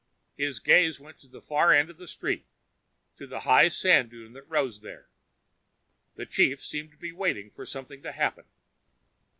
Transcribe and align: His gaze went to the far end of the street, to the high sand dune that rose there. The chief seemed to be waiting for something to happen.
His 0.35 0.59
gaze 0.59 0.99
went 0.99 1.19
to 1.19 1.27
the 1.27 1.43
far 1.43 1.71
end 1.71 1.91
of 1.91 1.97
the 1.97 2.07
street, 2.07 2.47
to 3.17 3.27
the 3.27 3.41
high 3.41 3.67
sand 3.67 4.09
dune 4.09 4.33
that 4.33 4.49
rose 4.49 4.81
there. 4.81 5.07
The 6.15 6.25
chief 6.25 6.59
seemed 6.59 6.89
to 6.93 6.97
be 6.97 7.11
waiting 7.11 7.51
for 7.51 7.67
something 7.67 8.01
to 8.01 8.11
happen. 8.11 8.45